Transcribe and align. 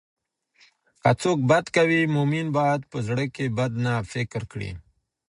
که 1.01 1.11
څوک 1.21 1.37
بد 1.49 1.65
کوي، 1.75 2.01
مؤمن 2.15 2.47
باید 2.57 2.81
په 2.91 2.97
زړه 3.07 3.25
کې 3.35 3.45
بد 3.57 3.71
نه 3.85 3.93
فکر 4.11 4.41
کړي. 4.51 4.71